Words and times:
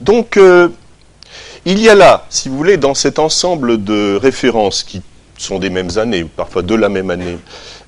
donc, 0.00 0.38
il 1.64 1.78
y 1.78 1.88
a 1.88 1.94
là, 1.94 2.26
si 2.28 2.48
vous 2.48 2.56
voulez, 2.56 2.76
dans 2.76 2.94
cet 2.94 3.18
ensemble 3.18 3.82
de 3.82 4.16
références 4.16 4.82
qui 4.82 5.02
sont 5.38 5.58
des 5.58 5.70
mêmes 5.70 5.96
années, 5.96 6.24
parfois 6.24 6.62
de 6.62 6.74
la 6.74 6.88
même 6.88 7.10
année, 7.10 7.38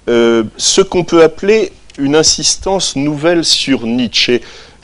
ce 0.06 0.80
qu'on 0.80 1.04
peut 1.04 1.22
appeler 1.22 1.72
une 1.98 2.16
insistance 2.16 2.96
nouvelle 2.96 3.44
sur 3.44 3.86
Nietzsche. 3.86 4.40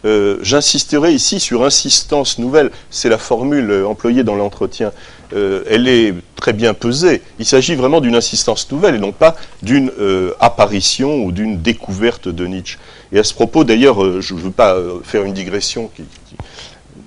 Euh, 0.07 0.39
j'insisterai 0.41 1.13
ici 1.13 1.41
sur 1.41 1.63
insistance 1.63 2.39
nouvelle, 2.39 2.71
c'est 2.91 3.11
la 3.11 3.19
formule 3.19 3.71
euh, 3.71 3.87
employée 3.87 4.25
dans 4.25 4.35
l'entretien. 4.35 4.93
Euh, 5.35 5.63
elle 5.69 5.89
est 5.89 6.15
très 6.37 6.55
bien 6.55 6.73
pesée. 6.73 7.21
Il 7.39 7.45
s'agit 7.45 7.75
vraiment 7.75 8.01
d'une 8.01 8.17
insistance 8.17 8.71
nouvelle 8.73 8.95
et 8.95 8.99
non 8.99 9.13
pas 9.13 9.37
d'une 9.63 9.93
apparition 10.41 11.23
ou 11.25 11.33
d'une 11.33 11.61
découverte 11.61 12.29
de 12.29 12.47
Nietzsche. 12.47 12.79
Et 13.13 13.19
à 13.19 13.25
ce 13.25 13.35
propos, 13.35 13.63
d'ailleurs, 13.63 14.23
je 14.23 14.35
ne 14.35 14.41
veux 14.41 14.51
pas 14.51 14.77
faire 15.05 15.25
une 15.25 15.35
digression 15.35 15.91
qui, 15.95 16.03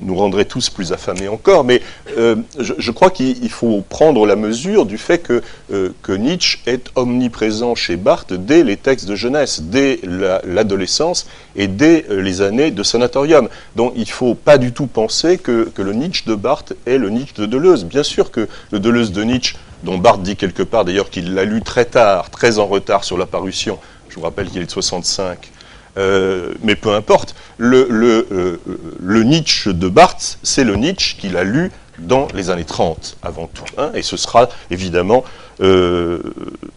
nous 0.04 0.16
rendrait 0.16 0.46
tous 0.46 0.70
plus 0.70 0.92
affamés 0.92 1.28
encore, 1.28 1.64
mais 1.64 1.82
euh, 2.18 2.36
je, 2.60 2.92
crois 2.92 3.10
qu'il 3.10 3.50
faut 3.50 3.84
prendre 3.88 4.26
la 4.26 4.36
mesure 4.36 4.86
du 4.86 4.98
fait 4.98 5.20
que, 5.20 5.42
euh, 5.72 5.90
que, 6.02 6.12
Nietzsche 6.12 6.60
est 6.66 6.90
omniprésent 6.96 7.76
chez 7.76 7.96
Barthes 7.96 8.34
dès 8.34 8.64
les 8.64 8.78
textes 8.78 9.08
de 9.08 9.16
jeunesse, 9.16 9.62
dès 9.62 10.00
l'adolescence 10.44 11.28
et 11.56 11.68
dès 11.68 12.06
euh, 12.10 12.22
les 12.22 12.42
années 12.42 12.72
de 12.72 12.84
sanatorium. 12.84 13.50
Donc 13.76 13.94
il 13.96 14.02
ne 14.02 14.06
faut 14.06 14.36
pas 14.36 14.58
du 14.58 14.72
tout 14.72 14.88
penser 14.88 15.38
que, 15.38 15.70
que, 15.74 15.82
le 15.82 15.94
Nietzsche 15.94 16.24
de 16.26 16.36
Barthes 16.36 16.74
est 16.86 16.98
le 16.98 17.10
Nietzsche 17.10 17.34
de 17.38 17.46
Deleuze. 17.46 17.86
Bien 17.86 18.04
sûr 18.04 18.32
que 18.32 18.48
le 18.72 18.80
Deleuze 18.80 19.12
de 19.12 19.24
Nietzsche, 19.24 19.56
dont 19.84 19.98
Barthes 19.98 20.24
dit 20.24 20.36
quelque 20.36 20.64
part 20.64 20.86
d'ailleurs 20.86 21.10
qu'il 21.10 21.34
l'a 21.34 21.44
lu 21.44 21.62
très 21.62 21.86
tard, 21.86 22.30
très 22.30 22.60
en 22.60 22.68
retard 22.68 23.04
sur 23.04 23.18
la 23.18 23.26
parution, 23.26 23.80
je 24.10 24.16
vous 24.16 24.22
rappelle 24.22 24.48
qu'il 24.48 24.62
est 24.62 24.66
de 24.66 24.72
65, 24.72 25.52
euh, 25.98 26.54
mais 26.62 26.76
peu 26.76 26.94
importe, 26.94 27.36
euh, 27.62 28.58
le 29.00 29.24
Nietzsche 29.24 29.74
de 29.74 29.88
Barthes, 29.88 30.40
c'est 30.44 30.64
le 30.64 30.76
Nietzsche 30.76 31.16
qu'il 31.18 31.38
a 31.38 31.44
lu 31.44 31.72
dans 32.00 32.28
les 32.34 32.50
années 32.50 32.66
30 32.66 33.18
avant 33.22 33.48
tout. 33.48 33.66
Hein, 33.78 33.92
et 33.94 34.02
ce 34.02 34.18
sera 34.18 34.50
évidemment 34.72 35.24
euh, 35.62 36.20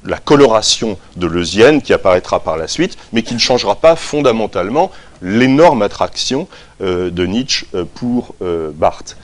la 0.05 0.19
coloration 0.19 0.99
de 1.17 1.27
Leusienne 1.27 1.81
qui 1.81 1.93
apparaîtra 1.93 2.41
par 2.41 2.57
la 2.57 2.69
suite, 2.69 2.99
mais 3.13 3.23
qui 3.23 3.35
ne 3.35 3.39
changera 3.39 3.77
pas 3.77 3.97
fondamentalement 3.97 4.91
l'énorme 5.23 5.83
attraction 5.83 6.49
euh, 6.81 7.11
de 7.11 7.27
Nietzsche 7.27 7.67
euh, 7.75 7.85
pour 7.95 8.35
Barthes. 8.75 9.17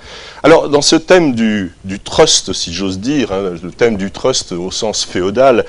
Alors, 0.43 0.69
dans 0.69 0.83
ce 0.83 0.97
thème 0.97 1.35
du, 1.35 1.73
trust, 2.03 2.53
si 2.53 2.73
j'ose 2.73 2.99
dire, 2.99 3.33
hein, 3.33 3.55
le 3.63 3.71
thème 3.71 3.97
du 3.97 4.11
trust 4.11 4.53
au 4.53 4.71
sens 4.71 5.05
féodal, 5.05 5.65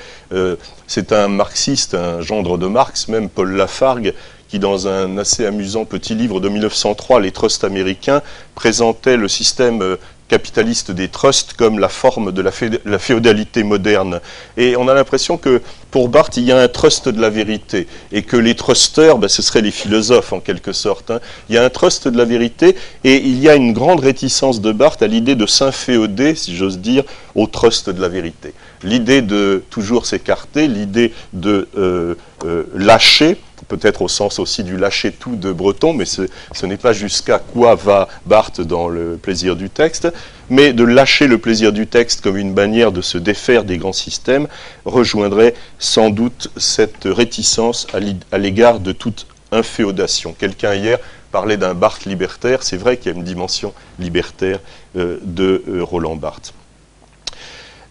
c'est 0.86 1.12
un 1.12 1.28
marxiste, 1.28 1.94
un 1.94 2.20
gendre 2.20 2.58
de 2.58 2.66
Marx, 2.66 3.08
même 3.08 3.28
Paul 3.28 3.54
Lafargue, 3.54 4.14
qui, 4.48 4.58
dans 4.58 4.88
un 4.88 5.16
assez 5.18 5.46
amusant 5.46 5.84
petit 5.84 6.14
livre 6.14 6.40
de 6.40 6.48
1903, 6.48 7.20
Les 7.20 7.32
trusts 7.32 7.64
américains, 7.64 8.22
présentait 8.54 9.16
le 9.16 9.28
système 9.28 9.96
capitaliste 10.28 10.90
des 10.90 11.08
trusts 11.08 11.54
comme 11.54 11.78
la 11.78 11.88
forme 11.88 12.32
de 12.32 12.42
la, 12.42 12.98
féodalité 12.98 13.62
moderne. 13.62 14.20
Et 14.56 14.76
on 14.76 14.88
a 14.88 14.94
l'impression 14.94 15.36
que 15.36 15.60
pour 15.90 16.08
Barthes, 16.08 16.38
il 16.38 16.44
y 16.44 16.52
a 16.52 16.58
un 16.58 16.68
trust 16.68 17.08
de 17.08 17.20
la 17.20 17.30
vérité, 17.30 17.86
et 18.10 18.22
que 18.22 18.36
les 18.36 18.54
trusteurs, 18.54 19.18
ben, 19.18 19.28
ce 19.28 19.42
seraient 19.42 19.60
les 19.60 19.70
philosophes 19.70 20.32
en 20.32 20.40
quelque 20.40 20.72
sorte. 20.72 21.10
Hein. 21.10 21.20
Il 21.48 21.54
y 21.54 21.58
a 21.58 21.64
un 21.64 21.70
trust 21.70 22.08
de 22.08 22.16
la 22.16 22.24
vérité, 22.24 22.74
et 23.04 23.16
il 23.16 23.38
y 23.38 23.48
a 23.48 23.54
une 23.54 23.72
grande 23.72 24.00
réticence 24.00 24.60
de 24.60 24.72
Barthes 24.72 25.02
à 25.02 25.06
l'idée 25.06 25.36
de 25.36 25.46
s'inféoder, 25.46 26.34
si 26.34 26.56
j'ose 26.56 26.78
dire, 26.78 27.04
au 27.34 27.46
trust 27.46 27.90
de 27.90 28.00
la 28.00 28.08
vérité. 28.08 28.54
L'idée 28.82 29.22
de 29.22 29.62
toujours 29.70 30.06
s'écarter, 30.06 30.68
l'idée 30.68 31.12
de 31.32 31.68
euh, 31.76 32.14
euh, 32.44 32.64
lâcher, 32.74 33.36
peut-être 33.68 34.02
au 34.02 34.08
sens 34.08 34.38
aussi 34.38 34.62
du 34.62 34.76
lâcher 34.76 35.12
tout 35.12 35.36
de 35.36 35.52
Breton, 35.52 35.92
mais 35.92 36.04
ce, 36.04 36.22
n'est 36.64 36.76
pas 36.76 36.92
jusqu'à 36.92 37.38
quoi 37.38 37.74
va 37.74 38.08
Barthes 38.26 38.60
dans 38.60 38.88
le 38.88 39.16
plaisir 39.16 39.56
du 39.56 39.70
texte, 39.70 40.08
mais 40.50 40.72
de 40.72 40.84
lâcher 40.84 41.26
le 41.26 41.38
plaisir 41.38 41.72
du 41.72 41.86
texte 41.86 42.20
comme 42.20 42.36
une 42.36 42.54
manière 42.54 42.92
de 42.92 43.00
se 43.00 43.18
défaire 43.18 43.64
des 43.64 43.78
grands 43.78 43.92
systèmes 43.92 44.48
rejoindrait 44.84 45.54
sans 45.78 46.10
doute 46.10 46.50
cette 46.56 47.04
réticence 47.04 47.86
à 48.32 48.38
l'égard 48.38 48.80
de 48.80 48.92
toute 48.92 49.26
inféodation. 49.52 50.34
Quelqu'un 50.38 50.74
hier 50.74 50.98
parlait 51.32 51.56
d'un 51.56 51.74
Barthes 51.74 52.04
libertaire, 52.04 52.62
c'est 52.62 52.76
vrai 52.76 52.96
qu'il 52.96 53.10
y 53.10 53.14
a 53.14 53.18
une 53.18 53.24
dimension 53.24 53.72
libertaire 53.98 54.60
euh, 54.96 55.18
de 55.22 55.64
euh, 55.68 55.82
Roland 55.82 56.16
Barthes. 56.16 56.54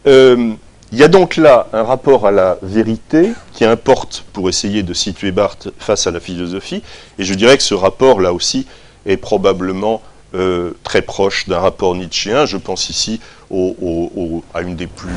Euh, 0.08 0.54
il 0.94 1.00
y 1.00 1.04
a 1.04 1.08
donc 1.08 1.38
là 1.38 1.68
un 1.74 1.82
rapport 1.82 2.28
à 2.28 2.32
la 2.32 2.60
vérité 2.62 3.32
qui 3.52 3.66
importe 3.66 4.24
pour 4.32 4.48
essayer 4.48 4.84
de 4.84 4.94
situer 4.94 5.32
Barthes 5.32 5.70
face 5.80 6.06
à 6.06 6.12
la 6.12 6.20
philosophie, 6.20 6.84
et 7.18 7.24
je 7.24 7.34
dirais 7.34 7.58
que 7.58 7.64
ce 7.64 7.74
rapport, 7.74 8.22
là 8.22 8.32
aussi, 8.32 8.68
est 9.08 9.18
probablement 9.18 10.04
euh, 10.36 10.74
très 10.84 11.02
proche 11.02 11.50
d'un 11.50 11.58
rapport 11.58 11.96
nietzschéen. 11.96 12.46
Je 12.46 12.58
pense 12.58 12.92
ici 12.92 13.20
à 13.50 14.62
une 14.62 14.76
des 14.76 14.86
plus, 14.86 15.16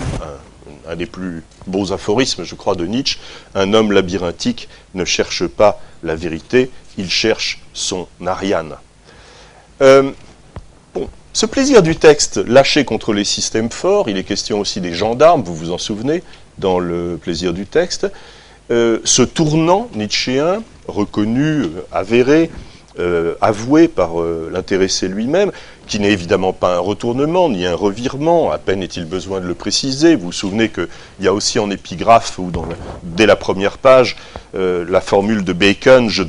un, 0.88 0.96
des 0.96 1.04
plus 1.04 1.44
beaux 1.66 1.92
aphorismes, 1.92 2.42
je 2.42 2.54
crois, 2.54 2.74
de 2.74 2.86
Nietzsche. 2.86 3.18
Un 3.54 3.74
homme 3.74 3.92
labyrinthique 3.92 4.70
ne 4.94 5.04
cherche 5.04 5.46
pas 5.46 5.78
la 6.02 6.16
vérité, 6.16 6.70
il 6.96 7.10
cherche 7.10 7.60
son 7.74 8.08
Ariane. 8.24 8.76
Euh, 9.82 10.10
ce 11.36 11.44
plaisir 11.44 11.82
du 11.82 11.96
texte 11.96 12.38
lâché 12.38 12.86
contre 12.86 13.12
les 13.12 13.24
systèmes 13.24 13.70
forts, 13.70 14.08
il 14.08 14.16
est 14.16 14.24
question 14.24 14.58
aussi 14.58 14.80
des 14.80 14.94
gendarmes, 14.94 15.42
vous 15.42 15.54
vous 15.54 15.70
en 15.70 15.76
souvenez, 15.76 16.22
dans 16.56 16.78
le 16.78 17.18
plaisir 17.20 17.52
du 17.52 17.66
texte, 17.66 18.10
euh, 18.70 19.00
ce 19.04 19.20
tournant 19.20 19.90
nietzschéen, 19.94 20.62
reconnu, 20.88 21.64
euh, 21.64 21.68
avéré, 21.92 22.50
euh, 22.98 23.34
avoué 23.42 23.86
par 23.86 24.12
l'intéressé 24.50 25.08
lui-même, 25.08 25.52
qui 25.86 26.00
n'est 26.00 26.10
évidemment 26.10 26.54
pas 26.54 26.76
un 26.76 26.78
retournement 26.78 27.50
ni 27.50 27.66
un 27.66 27.74
revirement, 27.74 28.50
à 28.50 28.56
peine 28.56 28.82
est-il 28.82 29.04
besoin 29.04 29.40
de 29.40 29.46
le 29.46 29.54
préciser. 29.54 30.16
Vous 30.16 30.26
vous 30.26 30.32
souvenez 30.32 30.70
qu'il 30.70 30.88
y 31.20 31.28
a 31.28 31.34
aussi 31.34 31.58
en 31.58 31.70
épigraphe, 31.70 32.38
ou 32.38 32.50
dès 33.02 33.26
la 33.26 33.36
première 33.36 33.76
page, 33.76 34.16
la 34.54 35.02
formule 35.02 35.44
de 35.44 35.52
Bacon, 35.52 36.08
je, 36.08 36.22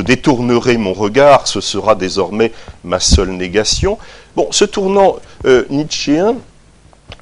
détournerai 0.00 0.76
mon 0.78 0.92
regard, 0.92 1.46
ce 1.46 1.60
sera 1.60 1.94
désormais 1.94 2.50
ma 2.82 2.98
seule 2.98 3.30
négation. 3.30 3.98
Bon, 4.38 4.46
ce 4.52 4.64
tournant 4.64 5.16
euh, 5.46 5.64
nietzschéen, 5.68 6.36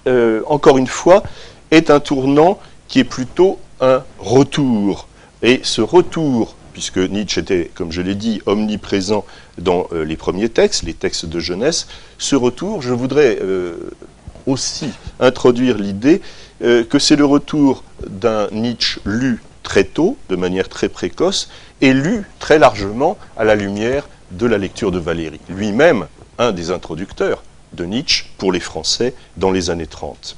euh, 0.06 0.42
encore 0.48 0.76
une 0.76 0.86
fois, 0.86 1.22
est 1.70 1.88
un 1.88 1.98
tournant 1.98 2.60
qui 2.88 2.98
est 2.98 3.04
plutôt 3.04 3.58
un 3.80 4.04
retour. 4.18 5.08
Et 5.40 5.60
ce 5.62 5.80
retour, 5.80 6.56
puisque 6.74 6.98
Nietzsche 6.98 7.40
était, 7.40 7.70
comme 7.74 7.90
je 7.90 8.02
l'ai 8.02 8.16
dit, 8.16 8.42
omniprésent 8.44 9.24
dans 9.56 9.86
euh, 9.94 10.04
les 10.04 10.18
premiers 10.18 10.50
textes, 10.50 10.82
les 10.82 10.92
textes 10.92 11.24
de 11.24 11.40
jeunesse, 11.40 11.88
ce 12.18 12.36
retour, 12.36 12.82
je 12.82 12.92
voudrais 12.92 13.38
aussi 14.44 14.90
introduire 15.18 15.78
l'idée 15.78 16.20
que 16.60 16.98
c'est 16.98 17.16
le 17.16 17.24
retour 17.24 17.82
d'un 18.06 18.48
Nietzsche 18.52 19.00
lu 19.06 19.42
très 19.62 19.84
tôt, 19.84 20.18
de 20.28 20.36
manière 20.36 20.68
très 20.68 20.90
précoce, 20.90 21.48
et 21.80 21.94
lu 21.94 22.26
très 22.40 22.58
largement 22.58 23.16
à 23.38 23.44
la 23.44 23.54
lumière 23.54 24.06
de 24.32 24.44
la 24.44 24.58
lecture 24.58 24.92
de 24.92 24.98
Valéry. 24.98 25.40
Lui-même 25.48 26.08
un 26.38 26.52
des 26.52 26.70
introducteurs 26.70 27.42
de 27.72 27.84
Nietzsche 27.84 28.26
pour 28.38 28.52
les 28.52 28.60
Français 28.60 29.14
dans 29.36 29.50
les 29.50 29.70
années 29.70 29.86
30. 29.86 30.36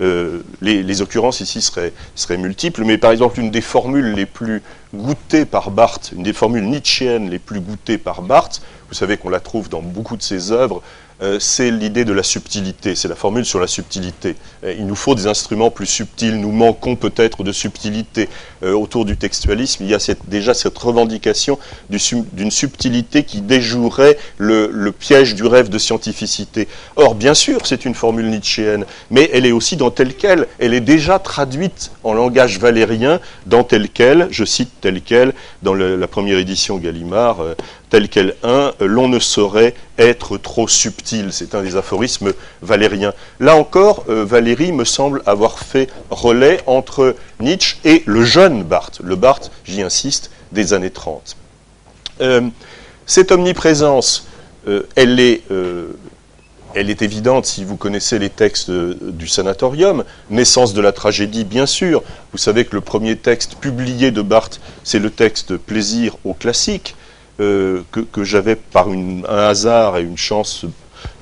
Euh, 0.00 0.42
les, 0.60 1.02
occurrences 1.02 1.40
ici 1.40 1.60
seraient, 1.60 1.92
multiples, 2.36 2.84
mais 2.84 2.98
par 2.98 3.12
exemple, 3.12 3.40
une 3.40 3.50
des 3.50 3.60
formules 3.60 4.12
les 4.12 4.26
plus 4.26 4.62
goûtées 4.94 5.44
par 5.44 5.70
Barthes, 5.70 6.12
une 6.16 6.22
des 6.22 6.32
formules 6.32 6.64
nietzschéennes 6.64 7.28
les 7.28 7.38
plus 7.38 7.60
goûtées 7.60 7.98
par 7.98 8.22
Barthes, 8.22 8.62
vous 8.88 8.94
savez 8.94 9.16
qu'on 9.16 9.28
la 9.28 9.40
trouve 9.40 9.68
dans 9.68 9.82
beaucoup 9.82 10.16
de 10.16 10.22
ses 10.22 10.50
œuvres, 10.50 10.82
c'est 11.38 11.70
l'idée 11.70 12.04
de 12.04 12.12
la 12.12 12.22
subtilité, 12.22 12.94
c'est 12.94 13.08
la 13.08 13.14
formule 13.14 13.44
sur 13.44 13.60
la 13.60 13.66
subtilité. 13.66 14.34
Euh, 14.64 14.74
il 14.76 14.86
nous 14.86 14.96
faut 14.96 15.14
des 15.14 15.26
instruments 15.26 15.70
plus 15.70 15.86
subtils, 15.86 16.40
nous 16.40 16.50
manquons 16.52 16.96
peut-être 16.96 17.42
de 17.44 17.52
subtilité. 17.52 18.28
Euh, 18.62 18.72
autour 18.72 19.04
du 19.04 19.16
textualisme, 19.16 19.84
il 19.84 19.90
y 19.90 19.94
a 19.94 20.14
déjà 20.28 20.54
cette 20.54 20.76
revendication 20.78 21.58
d'une 21.88 22.50
subtilité 22.50 23.24
qui 23.24 23.40
déjouerait 23.40 24.18
le, 24.38 24.90
piège 24.92 25.34
du 25.34 25.44
rêve 25.44 25.68
de 25.68 25.78
scientificité. 25.78 26.68
Or, 26.96 27.14
bien 27.14 27.34
sûr, 27.34 27.66
c'est 27.66 27.84
une 27.84 27.94
formule 27.94 28.28
nietzschéenne, 28.30 28.84
mais 29.10 29.30
elle 29.32 29.46
est 29.46 29.52
aussi 29.52 29.76
dans 29.76 29.90
telle 29.90 30.14
qu'elle, 30.14 30.46
elle 30.58 30.74
est 30.74 30.80
déjà 30.80 31.18
traduite 31.18 31.90
en 32.04 32.14
langage 32.14 32.58
valérien 32.58 33.20
dans 33.46 33.64
tel 33.64 33.88
quel, 33.88 34.28
je 34.30 34.44
cite 34.44 34.70
tel 34.80 35.00
quel, 35.02 35.32
dans 35.62 35.74
la 35.74 36.06
première 36.06 36.38
édition 36.38 36.76
Gallimard, 36.76 37.38
tel 37.92 38.08
quel 38.08 38.36
un, 38.42 38.72
l'on 38.80 39.06
ne 39.06 39.18
saurait 39.18 39.74
être 39.98 40.38
trop 40.38 40.66
subtil. 40.66 41.30
C'est 41.30 41.54
un 41.54 41.62
des 41.62 41.76
aphorismes 41.76 42.32
valériens. 42.62 43.12
Là 43.38 43.54
encore, 43.54 44.06
euh, 44.08 44.24
Valérie 44.24 44.72
me 44.72 44.86
semble 44.86 45.22
avoir 45.26 45.58
fait 45.58 45.90
relais 46.08 46.60
entre 46.66 47.14
Nietzsche 47.38 47.76
et 47.84 48.02
le 48.06 48.24
jeune 48.24 48.62
Barthes, 48.62 49.00
le 49.04 49.14
Barthes, 49.14 49.50
j'y 49.66 49.82
insiste, 49.82 50.30
des 50.52 50.72
années 50.72 50.88
30. 50.88 51.36
Euh, 52.22 52.40
cette 53.04 53.30
omniprésence, 53.30 54.26
euh, 54.68 54.84
elle 54.96 55.20
est 55.20 55.42
elle 56.74 56.88
est 56.88 57.02
évidente 57.02 57.44
si 57.44 57.62
vous 57.62 57.76
connaissez 57.76 58.18
les 58.18 58.30
textes 58.30 58.70
du 58.70 59.28
sanatorium. 59.28 60.04
Naissance 60.30 60.72
de 60.72 60.80
la 60.80 60.92
tragédie, 60.92 61.44
bien 61.44 61.66
sûr. 61.66 62.02
Vous 62.32 62.38
savez 62.38 62.64
que 62.64 62.74
le 62.74 62.80
premier 62.80 63.16
texte 63.16 63.56
publié 63.56 64.10
de 64.10 64.22
Barthes, 64.22 64.62
c'est 64.82 64.98
le 64.98 65.10
texte 65.10 65.58
Plaisir 65.58 66.16
au 66.24 66.32
classique. 66.32 66.96
Que, 67.38 68.00
que 68.12 68.24
j'avais 68.24 68.56
par 68.56 68.88
un 68.88 69.22
hasard 69.24 69.96
et 69.96 70.02
une 70.02 70.18
chance 70.18 70.66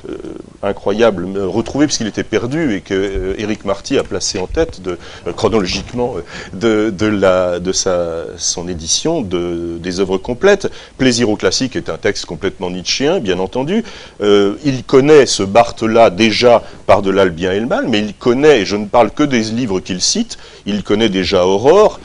euh, 0.09 0.17
incroyable 0.63 1.27
retrouvé 1.39 1.87
puisqu'il 1.87 2.07
était 2.07 2.25
perdu 2.25 2.75
et 2.75 2.81
que 2.81 2.95
euh, 2.95 3.35
Éric 3.39 3.65
Marty 3.67 3.99
a 3.99 4.03
placé 4.03 4.39
en 4.39 4.47
tête 4.47 4.81
euh, 4.87 4.97
chronologiquement 5.33 6.15
de, 6.55 7.73
sa, 7.73 8.25
son 8.39 8.69
édition 8.69 9.21
de, 9.21 9.77
des 9.79 10.01
œuvres 10.01 10.17
complètes. 10.17 10.71
Plaisir 10.97 11.29
au 11.29 11.37
classique 11.37 11.77
est 11.77 11.91
un 11.91 11.99
texte 11.99 12.25
complètement 12.27 12.71
nietzschéen, 12.71 13.21
bien 13.21 13.39
entendu. 13.39 13.85
il 14.21 14.85
connaît 14.87 15.27
ce 15.27 15.43
Barthes-là 15.43 16.11
déjà 16.11 16.63
par-delà 16.87 17.25
le 17.25 17.31
bien 17.31 17.53
et 17.53 17.61
le 17.61 17.67
mal, 17.67 17.87
mais 17.89 18.01
il 18.01 18.15
connaît, 18.15 18.61
et 18.61 18.65
je 18.65 18.77
ne 18.77 18.87
parle 18.87 19.11
que 19.11 19.23
des 19.23 19.43
livres 19.43 19.81
qu'il 19.81 20.01
cite, 20.01 20.39
il 20.67 20.83
connaît 20.83 21.09
déjà 21.09 21.47
Aurore, 21.47 22.01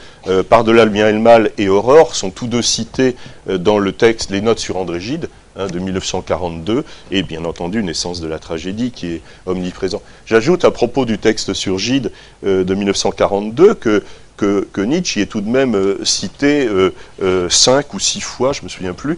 par-delà 0.48 0.84
le 0.84 0.90
bien 0.90 1.08
et 1.08 1.12
le 1.12 1.18
mal 1.18 1.50
et 1.58 1.68
Aurore 1.68 2.14
sont 2.14 2.30
tous 2.30 2.46
deux 2.46 2.62
cités 2.62 3.16
dans 3.46 3.78
le 3.78 3.92
texte 3.92 4.30
Les 4.30 4.40
Notes 4.40 4.58
sur 4.58 4.76
André 4.76 5.00
Gide, 5.00 5.28
Hein, 5.58 5.68
de 5.68 5.78
1942, 5.78 6.84
et 7.10 7.22
bien 7.22 7.46
entendu 7.46 7.82
Naissance 7.82 8.20
de 8.20 8.28
la 8.28 8.38
tragédie 8.38 8.90
qui 8.90 9.06
est 9.06 9.22
omniprésent. 9.46 10.02
J'ajoute 10.26 10.66
à 10.66 10.70
propos 10.70 11.06
du 11.06 11.16
texte 11.16 11.54
sur 11.54 11.78
Gide 11.78 12.12
euh, 12.44 12.62
de 12.62 12.74
1942 12.74 13.72
que, 13.72 14.02
que, 14.36 14.80
Nietzsche 14.82 15.22
est 15.22 15.26
tout 15.26 15.40
de 15.40 15.48
même 15.48 15.74
euh, 15.74 16.04
cité 16.04 16.68
euh, 16.68 17.48
cinq 17.48 17.94
ou 17.94 17.98
six 17.98 18.20
fois, 18.20 18.52
je 18.52 18.64
me 18.64 18.68
souviens 18.68 18.92
plus, 18.92 19.16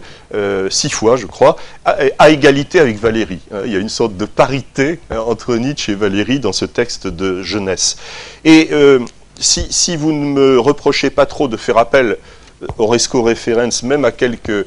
six 0.69 0.89
fois 0.89 1.17
je 1.17 1.25
crois, 1.25 1.57
à, 1.83 2.29
égalité 2.29 2.79
avec 2.79 2.97
Valéry. 2.97 3.39
Hein. 3.51 3.63
il 3.65 3.73
y 3.73 3.75
a 3.75 3.79
une 3.79 3.89
sorte 3.89 4.15
de 4.15 4.25
parité 4.25 5.01
hein, 5.11 5.19
entre 5.19 5.57
Nietzsche 5.57 5.91
et 5.91 5.95
Valéry 5.95 6.39
dans 6.39 6.53
ce 6.53 6.63
texte 6.63 7.07
de 7.07 7.43
jeunesse. 7.43 7.97
Et 8.45 8.69
si, 9.39 9.95
vous 9.95 10.11
ne 10.11 10.25
me 10.25 10.59
reprochez 10.59 11.09
pas 11.09 11.25
trop 11.25 11.47
de 11.47 11.57
faire 11.57 11.77
appel 11.77 12.17
au 12.77 12.87
resco 12.87 13.23
référence, 13.23 13.83
même 13.83 14.05
à 14.05 14.11
quelques 14.11 14.65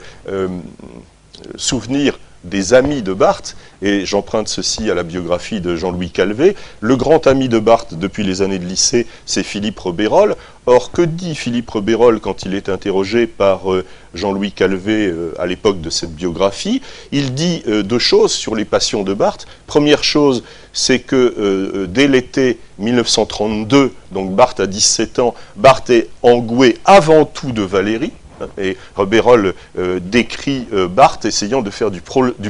souvenir 1.57 2.19
des 2.45 2.75
amis 2.75 3.03
de 3.03 3.13
Barthes, 3.13 3.57
et 3.83 4.05
j'emprunte 4.05 4.49
ceci 4.49 4.91
à 4.91 4.95
la 4.95 5.03
biographie 5.03 5.61
de 5.61 5.77
Jean-Louis 5.77 6.11
Calvé, 6.11 6.57
le 6.81 6.97
grand 6.97 7.27
ami 7.27 7.49
de 7.49 7.59
Barthes 7.59 7.95
depuis 7.95 8.25
les 8.25 8.43
années 8.43 8.59
de 8.59 8.67
lycée, 8.67 9.07
c'est 9.27 9.43
Philippe 9.43 9.79
Robérol. 9.79 10.37
Or, 10.67 10.93
que 10.93 11.03
dit 11.03 11.35
Philippe 11.35 11.71
Robérol 11.71 12.21
quand 12.21 12.45
il 12.45 12.55
est 12.55 12.69
interrogé 12.69 13.27
par 13.27 13.73
euh, 13.73 13.85
Jean-Louis 14.15 14.53
Calvé 14.53 15.09
euh, 15.09 15.35
à 15.37 15.47
l'époque 15.47 15.81
de 15.81 15.91
cette 15.91 16.15
biographie? 16.15 16.81
Il 17.11 17.35
dit 17.35 17.65
euh, 17.67 17.83
deux 17.83 17.99
choses 17.99 18.33
sur 18.33 18.55
les 18.55 18.65
passions 18.65 19.03
de 19.03 19.13
Barthes. 19.13 19.47
Première 19.67 20.05
chose, 20.05 20.45
c'est 20.73 21.01
que 21.01 21.87
dès 21.91 22.07
l'été 22.07 22.59
1932, 22.79 23.93
donc 24.13 24.35
Barthes 24.35 24.61
a 24.61 24.67
17 24.67 25.19
ans, 25.19 25.35
Barthes 25.57 25.91
est 25.91 26.09
engoué 26.23 26.79
avant 26.85 27.25
tout 27.25 27.53
de 27.53 27.63
Valérie, 27.63 28.13
et 28.59 28.77
Robérol 28.97 29.55
euh, 29.79 30.01
décrit 30.01 30.67
euh, 30.73 30.89
Barthes 30.89 31.25
essayant 31.25 31.63
de 31.63 31.71
faire 31.71 31.91
du, 31.91 32.01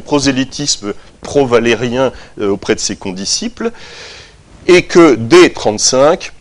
prosélytisme 0.00 0.94
pro-valérien 1.20 2.12
euh, 2.40 2.50
auprès 2.50 2.74
de 2.74 2.80
ses 2.80 2.96
condisciples, 2.96 3.72
et 4.66 4.82
que 4.82 5.14
dès 5.14 5.48
1935, 5.48 6.32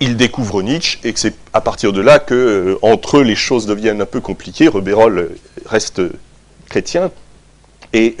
il 0.00 0.16
découvre 0.16 0.62
Nietzsche, 0.62 0.98
et 1.04 1.12
que 1.12 1.20
c'est 1.20 1.34
à 1.52 1.60
partir 1.60 1.92
de 1.92 2.00
là 2.00 2.18
que, 2.18 2.78
entre 2.82 3.18
eux, 3.18 3.22
les 3.22 3.34
choses 3.34 3.66
deviennent 3.66 4.00
un 4.00 4.06
peu 4.06 4.20
compliquées. 4.20 4.68
Robérol 4.68 5.30
reste 5.66 6.00
chrétien, 6.68 7.10
et 7.92 8.16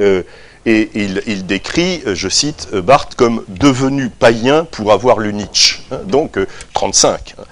et 0.66 0.90
il, 0.94 1.46
décrit, 1.46 2.02
euh, 2.06 2.14
je 2.14 2.28
cite, 2.28 2.68
euh, 2.74 2.82
Barthes 2.82 3.14
comme 3.14 3.42
devenu 3.48 4.10
païen 4.10 4.66
pour 4.70 4.92
avoir 4.92 5.18
lu 5.18 5.32
Nietzsche, 5.32 5.80
hein, 5.90 6.00
donc 6.06 6.38
35. 6.74 7.34
Euh, 7.38 7.42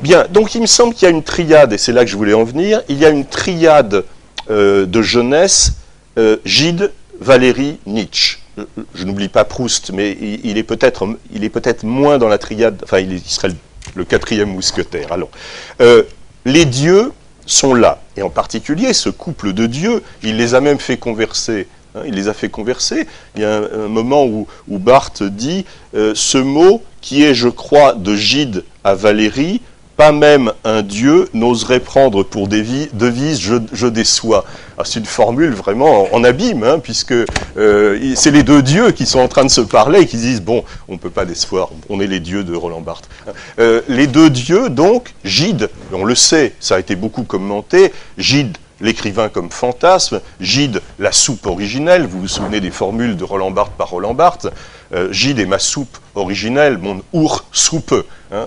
Bien, 0.00 0.26
donc 0.30 0.54
il 0.54 0.62
me 0.62 0.66
semble 0.66 0.94
qu'il 0.94 1.06
y 1.06 1.10
a 1.10 1.14
une 1.14 1.22
triade, 1.22 1.74
et 1.74 1.78
c'est 1.78 1.92
là 1.92 2.04
que 2.04 2.10
je 2.10 2.16
voulais 2.16 2.32
en 2.32 2.44
venir, 2.44 2.82
il 2.88 2.98
y 2.98 3.04
a 3.04 3.10
une 3.10 3.26
triade 3.26 4.04
de 4.48 5.02
jeunesse, 5.02 5.72
Gide, 6.44 6.92
Valérie, 7.20 7.80
Nietzsche. 7.84 8.38
Je, 8.94 9.04
n'oublie 9.04 9.28
pas 9.28 9.44
Proust, 9.44 9.90
mais 9.92 10.16
il, 10.44 10.56
est 10.56 10.62
peut-être 10.62 11.04
peut 11.04 11.76
moins 11.82 12.18
dans 12.18 12.28
la 12.28 12.38
triade, 12.38 12.80
enfin 12.84 13.00
il, 13.00 13.20
serait 13.22 13.48
le, 13.96 14.04
quatrième 14.04 14.50
mousquetaire. 14.50 15.10
Allons. 15.10 15.28
les 16.44 16.64
dieux 16.64 17.10
sont 17.44 17.74
là, 17.74 18.00
et 18.16 18.22
en 18.22 18.30
particulier 18.30 18.92
ce 18.92 19.08
couple 19.08 19.52
de 19.52 19.66
dieux, 19.66 20.02
il 20.22 20.36
les 20.36 20.54
a 20.54 20.60
même 20.60 20.78
fait 20.78 20.96
converser 20.96 21.66
Hein, 21.96 22.02
il 22.06 22.14
les 22.14 22.28
a 22.28 22.34
fait 22.34 22.48
converser. 22.48 23.06
Il 23.34 23.42
y 23.42 23.44
a 23.44 23.56
un, 23.56 23.88
moment 23.88 24.26
où, 24.26 24.46
Barthes 24.68 25.22
dit 25.22 25.64
euh, 25.94 26.12
ce 26.14 26.38
mot 26.38 26.82
qui 27.00 27.22
est, 27.24 27.34
je 27.34 27.48
crois, 27.48 27.94
de 27.94 28.14
Gide 28.14 28.64
à 28.84 28.94
Valérie, 28.94 29.60
pas 29.96 30.12
même 30.12 30.52
un 30.64 30.82
dieu 30.82 31.28
n'oserait 31.32 31.80
prendre 31.80 32.22
pour 32.22 32.48
devise 32.48 33.40
je, 33.40 33.86
déçois. 33.86 34.44
Ah, 34.76 34.82
c'est 34.84 34.98
une 35.00 35.06
formule 35.06 35.52
vraiment 35.52 36.14
en, 36.14 36.22
abîme, 36.22 36.64
hein, 36.64 36.78
puisque 36.78 37.14
euh, 37.56 38.12
c'est 38.14 38.30
les 38.30 38.42
deux 38.42 38.60
dieux 38.60 38.90
qui 38.90 39.06
sont 39.06 39.20
en 39.20 39.28
train 39.28 39.44
de 39.44 39.50
se 39.50 39.62
parler 39.62 40.00
et 40.00 40.06
qui 40.06 40.18
disent 40.18 40.42
bon, 40.42 40.64
on 40.88 40.92
ne 40.92 40.98
peut 40.98 41.08
pas 41.08 41.24
décevoir, 41.24 41.70
on 41.88 41.98
est 42.00 42.06
les 42.06 42.20
dieux 42.20 42.44
de 42.44 42.54
Roland 42.54 42.82
Barthes. 42.82 43.08
Euh, 43.58 43.80
les 43.88 44.06
deux 44.06 44.28
dieux, 44.28 44.68
donc, 44.68 45.14
Gide, 45.24 45.70
on 45.92 46.04
le 46.04 46.14
sait, 46.14 46.52
ça 46.60 46.74
a 46.74 46.78
été 46.78 46.94
beaucoup 46.94 47.22
commenté, 47.22 47.90
Gide 48.18 48.58
l'écrivain 48.80 49.28
comme 49.28 49.50
fantasme, 49.50 50.20
Gide, 50.40 50.82
la 50.98 51.12
soupe 51.12 51.46
originelle, 51.46 52.06
vous 52.06 52.20
vous 52.20 52.28
souvenez 52.28 52.60
des 52.60 52.70
formules 52.70 53.16
de 53.16 53.24
Roland 53.24 53.50
Barthes 53.50 53.76
par 53.76 53.90
Roland 53.90 54.14
Barthes, 54.14 54.48
euh, 54.94 55.12
Gide 55.12 55.38
est 55.38 55.46
ma 55.46 55.58
soupe 55.58 55.98
originelle, 56.14 56.78
mon 56.78 57.02
our 57.12 57.44
soupe. 57.52 57.94
Hein, 58.32 58.46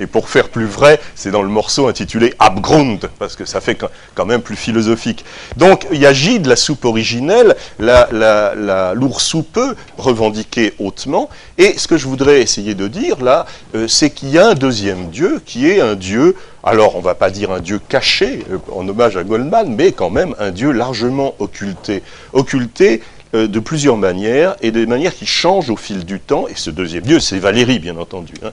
et 0.00 0.06
pour 0.08 0.28
faire 0.28 0.48
plus 0.48 0.66
vrai, 0.66 0.98
c'est 1.14 1.30
dans 1.30 1.42
le 1.42 1.48
morceau 1.48 1.86
intitulé 1.86 2.34
Abgrund, 2.40 3.08
parce 3.20 3.36
que 3.36 3.44
ça 3.44 3.60
fait 3.60 3.78
quand 4.14 4.26
même 4.26 4.42
plus 4.42 4.56
philosophique. 4.56 5.24
Donc 5.56 5.86
il 5.92 6.00
y 6.00 6.06
a 6.06 6.12
Gide, 6.12 6.46
la 6.46 6.56
soupe 6.56 6.84
originelle, 6.84 7.54
la, 7.78 8.08
la, 8.10 8.94
soupe 9.18 9.60
revendiquée 9.98 10.74
hautement, 10.78 11.28
et 11.58 11.78
ce 11.78 11.86
que 11.86 11.96
je 11.96 12.08
voudrais 12.08 12.40
essayer 12.40 12.74
de 12.74 12.88
dire 12.88 13.22
là, 13.22 13.46
euh, 13.74 13.86
c'est 13.86 14.10
qu'il 14.10 14.30
y 14.30 14.38
a 14.38 14.48
un 14.48 14.54
deuxième 14.54 15.10
dieu 15.10 15.40
qui 15.44 15.68
est 15.68 15.80
un 15.80 15.94
dieu 15.94 16.34
alors 16.62 16.94
on 16.94 16.98
ne 16.98 17.04
va 17.04 17.14
pas 17.14 17.30
dire 17.30 17.50
un 17.52 17.60
dieu 17.60 17.80
caché 17.88 18.44
euh, 18.50 18.58
en 18.72 18.86
hommage 18.86 19.16
à 19.16 19.24
Goldman, 19.24 19.74
mais 19.74 19.92
quand 19.92 20.10
même 20.10 20.34
un 20.38 20.50
dieu 20.50 20.72
largement 20.72 21.34
occulté. 21.38 22.02
Occulté 22.32 23.02
euh, 23.34 23.46
de 23.46 23.60
plusieurs 23.60 23.96
manières, 23.96 24.56
et 24.60 24.70
de 24.70 24.84
manières 24.86 25.14
qui 25.14 25.26
changent 25.26 25.70
au 25.70 25.76
fil 25.76 26.04
du 26.04 26.18
temps, 26.18 26.48
et 26.48 26.54
ce 26.56 26.70
deuxième 26.70 27.04
dieu, 27.04 27.20
c'est 27.20 27.38
Valérie, 27.38 27.78
bien 27.78 27.96
entendu. 27.96 28.32
Hein. 28.42 28.48